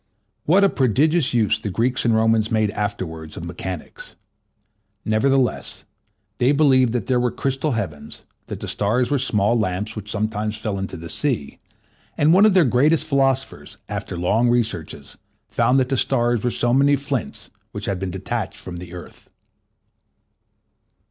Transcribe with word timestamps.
What 0.45 0.63
a 0.63 0.69
prodigious 0.69 1.31
use 1.31 1.61
the 1.61 1.69
Greeks 1.69 2.05
and 2.05 2.15
Romans 2.15 2.49
made 2.49 2.71
afterwards 2.71 3.37
of 3.37 3.43
mechanics! 3.43 4.15
Nevertheless, 5.05 5.83
they 6.39 6.51
believed 6.51 6.91
that 6.93 7.05
there 7.05 7.19
were 7.19 7.29
crystal 7.29 7.73
heavens, 7.73 8.23
that 8.47 8.59
the 8.61 8.67
stars 8.67 9.11
were 9.11 9.19
small 9.19 9.55
lamps 9.59 9.95
which 9.95 10.09
sometimes 10.09 10.57
fell 10.57 10.79
into 10.79 10.97
the 10.97 11.07
sea, 11.07 11.59
and 12.17 12.33
one 12.33 12.47
of 12.47 12.55
their 12.55 12.65
greatest 12.65 13.05
philosophers, 13.05 13.77
after 13.87 14.17
long 14.17 14.49
researches, 14.49 15.17
found 15.51 15.79
that 15.79 15.89
the 15.89 15.97
stars 15.97 16.41
were 16.43 16.49
so 16.49 16.73
many 16.73 16.95
flints 16.95 17.51
which 17.71 17.85
had 17.85 17.99
been 17.99 18.09
detached 18.09 18.57
from 18.57 18.77
the 18.77 18.93
earth. 18.95 19.29